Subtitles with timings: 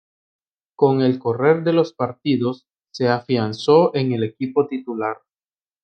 [0.75, 5.17] Con el correr de los partidos se afianzó en el equipo titular.